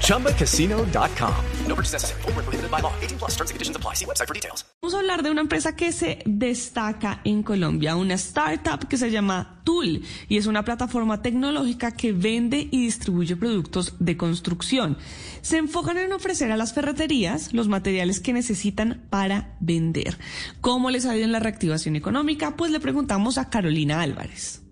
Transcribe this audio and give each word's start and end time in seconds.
ChumbaCasino.com. 0.00 1.34
No 1.66 1.74
purchase 1.74 1.94
necessary. 1.94 2.22
Full 2.22 2.32
prohibited 2.32 2.70
by 2.70 2.80
law. 2.80 2.92
18 3.00 3.18
plus 3.18 3.32
terms 3.36 3.50
and 3.50 3.56
conditions 3.56 3.76
apply. 3.76 3.94
See 3.94 4.04
website 4.06 4.28
for 4.28 4.34
details. 4.34 4.64
Vamos 4.82 4.94
a 4.94 4.98
hablar 4.98 5.22
de 5.22 5.30
una 5.30 5.40
empresa 5.40 5.74
que 5.74 5.92
se 5.92 6.18
destaca 6.26 7.20
en 7.24 7.42
Colombia, 7.42 7.96
una 7.96 8.14
startup 8.14 8.86
que 8.86 8.98
se 8.98 9.10
llama 9.10 9.62
Tool 9.64 10.02
y 10.28 10.36
es 10.36 10.46
una 10.46 10.62
plataforma 10.62 11.22
tecnológica 11.22 11.92
que 11.92 12.12
vende 12.12 12.68
y 12.70 12.84
distribuye 12.84 13.34
productos 13.34 13.94
de 13.98 14.18
construcción. 14.18 14.98
Se 15.40 15.56
enfocan 15.56 15.96
en 15.96 16.12
ofrecer 16.12 16.52
a 16.52 16.58
las 16.58 16.74
ferreterías 16.74 17.54
los 17.54 17.68
materiales 17.68 18.20
que 18.20 18.34
necesitan 18.34 19.06
para 19.08 19.56
vender. 19.60 20.18
¿Cómo 20.60 20.90
les 20.90 21.06
ha 21.06 21.16
ido 21.16 21.24
en 21.24 21.32
la 21.32 21.40
reactivación 21.40 21.96
económica? 21.96 22.56
Pues 22.56 22.70
le 22.70 22.80
preguntamos 22.80 23.38
a 23.38 23.48
Carolina 23.48 24.02
Álvarez. 24.02 24.62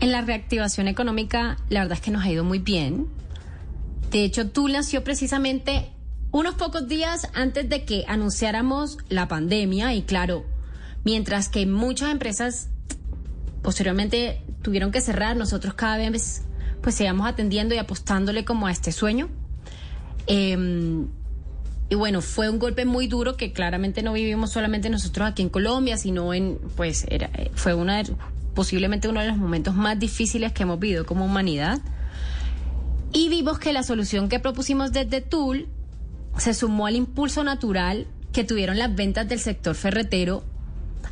En 0.00 0.10
la 0.10 0.22
reactivación 0.22 0.88
económica, 0.88 1.58
la 1.68 1.80
verdad 1.80 1.98
es 1.98 2.04
que 2.04 2.10
nos 2.10 2.24
ha 2.24 2.30
ido 2.30 2.42
muy 2.42 2.58
bien. 2.58 3.06
De 4.12 4.24
hecho, 4.24 4.50
Tool 4.50 4.72
nació 4.72 5.02
precisamente 5.02 5.90
unos 6.30 6.54
pocos 6.54 6.86
días 6.86 7.28
antes 7.34 7.68
de 7.68 7.84
que 7.84 8.04
anunciáramos 8.06 8.98
la 9.08 9.26
pandemia 9.26 9.94
y 9.94 10.02
claro, 10.02 10.44
mientras 11.04 11.48
que 11.48 11.66
muchas 11.66 12.10
empresas 12.10 12.68
posteriormente 13.62 14.42
tuvieron 14.62 14.92
que 14.92 15.00
cerrar, 15.00 15.36
nosotros 15.36 15.74
cada 15.74 15.96
vez 15.96 16.42
pues 16.82 16.94
seguíamos 16.96 17.26
atendiendo 17.26 17.74
y 17.74 17.78
apostándole 17.78 18.44
como 18.44 18.66
a 18.66 18.70
este 18.70 18.92
sueño. 18.92 19.28
Eh, 20.26 21.06
y 21.88 21.94
bueno, 21.94 22.22
fue 22.22 22.48
un 22.48 22.58
golpe 22.58 22.86
muy 22.86 23.06
duro 23.06 23.36
que 23.36 23.52
claramente 23.52 24.02
no 24.02 24.14
vivimos 24.14 24.50
solamente 24.50 24.88
nosotros 24.88 25.28
aquí 25.28 25.42
en 25.42 25.50
Colombia, 25.50 25.98
sino 25.98 26.32
en, 26.32 26.58
pues, 26.74 27.04
era, 27.10 27.30
fue 27.54 27.74
una 27.74 28.02
posiblemente 28.54 29.08
uno 29.08 29.20
de 29.20 29.28
los 29.28 29.36
momentos 29.36 29.74
más 29.74 29.98
difíciles 29.98 30.52
que 30.52 30.62
hemos 30.62 30.78
vivido 30.80 31.04
como 31.04 31.26
humanidad. 31.26 31.80
Y 33.12 33.28
vimos 33.28 33.58
que 33.58 33.72
la 33.72 33.82
solución 33.82 34.28
que 34.28 34.40
propusimos 34.40 34.92
desde 34.92 35.20
Tool 35.20 35.68
se 36.38 36.54
sumó 36.54 36.86
al 36.86 36.96
impulso 36.96 37.44
natural 37.44 38.06
que 38.32 38.44
tuvieron 38.44 38.78
las 38.78 38.94
ventas 38.94 39.28
del 39.28 39.38
sector 39.38 39.74
ferretero, 39.74 40.42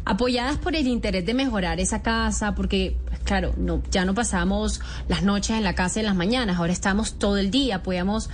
apoyadas 0.06 0.56
por 0.56 0.75
el 0.75 0.87
interés 0.87 1.27
de 1.27 1.34
mejorar 1.34 1.78
esa 1.78 2.01
casa, 2.03 2.55
porque, 2.55 2.97
pues, 3.06 3.21
claro, 3.21 3.53
no, 3.59 3.83
ya 3.91 4.06
no 4.06 4.15
pasamos 4.15 4.81
las 5.09 5.23
noches 5.23 5.56
en 5.56 5.65
la 5.65 5.75
casa 5.75 6.01
y 6.01 6.03
las 6.03 6.15
mañanas, 6.15 6.56
ahora 6.56 6.73
estamos 6.73 7.19
todo 7.19 7.37
el 7.37 7.51
día, 7.51 7.83
podíamos 7.83 8.31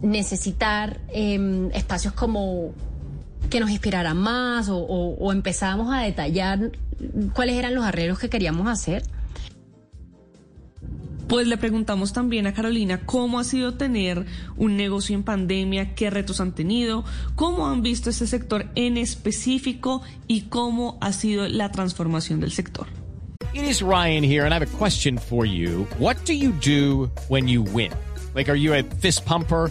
necesitar 0.00 1.00
eh, 1.08 1.70
espacios 1.74 2.14
como 2.14 2.72
que 3.50 3.58
nos 3.58 3.70
inspiraran 3.70 4.16
más 4.16 4.68
o, 4.68 4.76
o, 4.76 5.16
o 5.16 5.32
empezábamos 5.32 5.92
a 5.92 6.00
detallar 6.02 6.70
cuáles 7.32 7.56
eran 7.56 7.74
los 7.74 7.84
arreglos 7.84 8.18
que 8.18 8.28
queríamos 8.28 8.68
hacer. 8.68 9.02
Pues 11.28 11.46
le 11.46 11.58
preguntamos 11.58 12.14
también 12.14 12.46
a 12.46 12.54
Carolina 12.54 13.02
cómo 13.04 13.38
ha 13.38 13.44
sido 13.44 13.74
tener 13.74 14.24
un 14.56 14.78
negocio 14.78 15.14
en 15.14 15.22
pandemia, 15.22 15.94
qué 15.94 16.08
retos 16.08 16.40
han 16.40 16.54
tenido, 16.54 17.04
cómo 17.34 17.68
han 17.68 17.82
visto 17.82 18.08
este 18.08 18.26
sector 18.26 18.66
en 18.76 18.96
específico 18.96 20.00
y 20.26 20.42
cómo 20.42 20.96
ha 21.02 21.12
sido 21.12 21.46
la 21.46 21.70
transformación 21.70 22.40
del 22.40 22.50
sector. 22.50 22.86
It 23.52 23.64
is 23.64 23.82
Ryan 23.82 24.24
here 24.24 24.46
and 24.46 24.54
I 24.54 24.56
have 24.56 24.62
a 24.62 24.78
question 24.78 25.18
for 25.18 25.44
you. 25.44 25.86
What 25.98 26.16
do 26.24 26.32
you 26.32 26.52
do 26.64 27.10
when 27.28 27.46
you 27.46 27.62
win? 27.62 27.92
Like, 28.34 28.50
are 28.50 28.58
you 28.58 28.72
a 28.72 28.82
fist 28.82 29.26
pumper? 29.26 29.70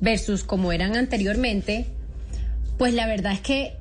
versus 0.00 0.44
como 0.44 0.72
eran 0.72 0.96
anteriormente, 0.96 1.86
pues 2.78 2.94
la 2.94 3.06
verdad 3.06 3.32
es 3.32 3.40
que 3.40 3.76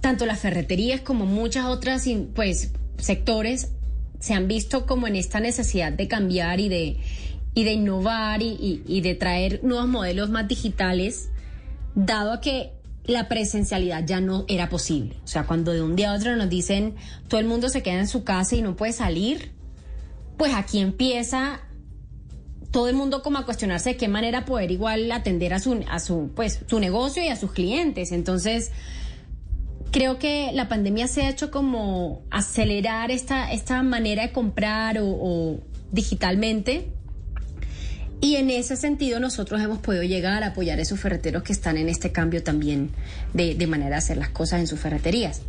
tanto 0.00 0.26
las 0.26 0.40
ferreterías 0.40 1.00
como 1.00 1.26
muchas 1.26 1.66
otras 1.66 2.06
pues 2.34 2.72
sectores 2.98 3.72
se 4.18 4.34
han 4.34 4.48
visto 4.48 4.86
como 4.86 5.06
en 5.06 5.16
esta 5.16 5.40
necesidad 5.40 5.92
de 5.92 6.08
cambiar 6.08 6.60
y 6.60 6.68
de, 6.68 6.96
y 7.54 7.64
de 7.64 7.72
innovar 7.72 8.42
y, 8.42 8.48
y, 8.48 8.82
y 8.86 9.00
de 9.00 9.14
traer 9.14 9.64
nuevos 9.64 9.88
modelos 9.88 10.30
más 10.30 10.46
digitales, 10.46 11.30
dado 11.94 12.32
a 12.32 12.40
que 12.40 12.72
la 13.04 13.28
presencialidad 13.28 14.06
ya 14.06 14.20
no 14.20 14.44
era 14.48 14.68
posible. 14.68 15.16
O 15.24 15.26
sea, 15.26 15.44
cuando 15.44 15.72
de 15.72 15.82
un 15.82 15.96
día 15.96 16.12
a 16.12 16.14
otro 16.14 16.36
nos 16.36 16.48
dicen 16.48 16.94
todo 17.28 17.40
el 17.40 17.46
mundo 17.46 17.68
se 17.68 17.82
queda 17.82 17.98
en 17.98 18.08
su 18.08 18.24
casa 18.24 18.56
y 18.56 18.62
no 18.62 18.76
puede 18.76 18.92
salir, 18.92 19.52
pues 20.36 20.54
aquí 20.54 20.78
empieza 20.78 21.60
todo 22.70 22.88
el 22.88 22.94
mundo 22.94 23.22
como 23.22 23.38
a 23.38 23.44
cuestionarse 23.44 23.90
de 23.90 23.96
qué 23.96 24.08
manera 24.08 24.44
poder 24.44 24.70
igual 24.70 25.10
atender 25.12 25.52
a 25.54 25.58
su, 25.58 25.84
a 25.88 25.98
su, 25.98 26.30
pues, 26.34 26.60
su 26.66 26.78
negocio 26.78 27.22
y 27.24 27.28
a 27.28 27.36
sus 27.36 27.52
clientes. 27.52 28.12
Entonces, 28.12 28.70
creo 29.90 30.18
que 30.18 30.50
la 30.52 30.68
pandemia 30.68 31.08
se 31.08 31.22
ha 31.22 31.30
hecho 31.30 31.50
como 31.50 32.22
acelerar 32.30 33.10
esta, 33.10 33.52
esta 33.52 33.82
manera 33.82 34.22
de 34.22 34.32
comprar 34.32 34.98
o, 35.00 35.58
digitalmente. 35.90 36.88
Y 38.20 38.36
en 38.36 38.50
ese 38.50 38.76
sentido 38.76 39.18
nosotros 39.18 39.60
hemos 39.62 39.78
podido 39.78 40.02
llegar 40.02 40.44
a 40.44 40.48
apoyar 40.48 40.78
a 40.78 40.82
esos 40.82 41.00
ferreteros 41.00 41.42
que 41.42 41.52
están 41.52 41.78
en 41.78 41.88
este 41.88 42.12
cambio 42.12 42.42
también 42.42 42.90
de, 43.32 43.54
de 43.54 43.66
manera 43.66 43.90
de 43.90 43.96
hacer 43.96 44.18
las 44.18 44.28
cosas 44.28 44.60
en 44.60 44.66
sus 44.66 44.78
ferreterías. 44.78 45.42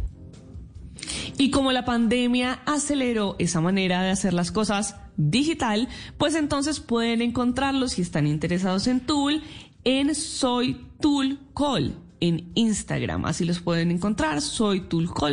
Y 1.41 1.49
como 1.49 1.71
la 1.71 1.85
pandemia 1.85 2.59
aceleró 2.67 3.35
esa 3.39 3.61
manera 3.61 4.03
de 4.03 4.11
hacer 4.11 4.31
las 4.31 4.51
cosas 4.51 4.97
digital, 5.17 5.89
pues 6.19 6.35
entonces 6.35 6.79
pueden 6.79 7.23
encontrarlos 7.23 7.93
si 7.93 8.03
están 8.03 8.27
interesados 8.27 8.85
en 8.85 8.99
Tool 8.99 9.41
en 9.83 10.13
Soy 10.13 10.85
Tool 10.99 11.39
Call 11.55 11.95
en 12.19 12.51
Instagram. 12.53 13.25
Así 13.25 13.43
los 13.43 13.59
pueden 13.59 13.89
encontrar. 13.89 14.39
Soy 14.39 14.85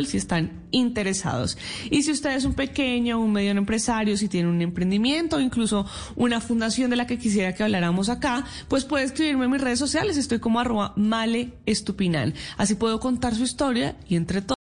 si 0.07 0.17
están 0.17 0.63
interesados. 0.71 1.59
Y 1.91 2.01
si 2.01 2.09
usted 2.09 2.35
es 2.35 2.43
un 2.43 2.55
pequeño, 2.55 3.19
un 3.19 3.31
mediano 3.31 3.59
empresario, 3.59 4.17
si 4.17 4.27
tiene 4.27 4.49
un 4.49 4.63
emprendimiento 4.63 5.39
incluso 5.39 5.85
una 6.15 6.41
fundación 6.41 6.89
de 6.89 6.95
la 6.95 7.05
que 7.05 7.19
quisiera 7.19 7.53
que 7.53 7.61
habláramos 7.61 8.09
acá, 8.09 8.45
pues 8.67 8.83
puede 8.83 9.05
escribirme 9.05 9.45
en 9.45 9.51
mis 9.51 9.61
redes 9.61 9.77
sociales. 9.77 10.17
Estoy 10.17 10.39
como 10.39 10.59
arroba 10.59 10.91
male. 10.97 11.53
Así 12.57 12.73
puedo 12.73 12.99
contar 12.99 13.35
su 13.35 13.43
historia 13.43 13.95
y 14.07 14.15
entre 14.15 14.41
todos. 14.41 14.58